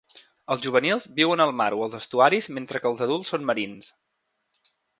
[0.53, 3.93] Els juvenils viuen al mar o els estuaris mentre que els adults són marins.